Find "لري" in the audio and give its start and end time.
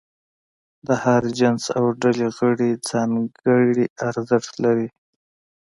4.63-4.87